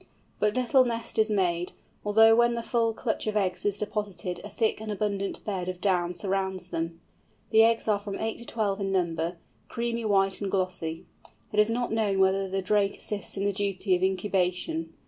[0.39, 4.49] But little nest is made, although when the full clutch of eggs is deposited a
[4.49, 6.99] thick and abundant bed of down surrounds them.
[7.51, 9.37] The eggs are from eight to twelve in number,
[9.69, 11.05] creamy white and glossy.
[11.51, 14.91] It is not known whether the drake assists in the duty of incubation.